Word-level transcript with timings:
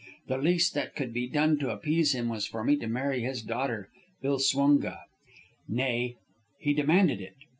The 0.25 0.39
least 0.39 0.73
that 0.73 0.95
could 0.95 1.13
be 1.13 1.27
done 1.27 1.59
to 1.59 1.69
appease 1.69 2.15
him 2.15 2.27
was 2.27 2.47
for 2.47 2.63
me 2.63 2.75
to 2.77 2.87
marry 2.87 3.21
his 3.21 3.43
daughter 3.43 3.91
Ilswunga. 4.23 4.97
Nay, 5.69 6.15
he 6.57 6.73
demanded 6.73 7.21
it. 7.21 7.35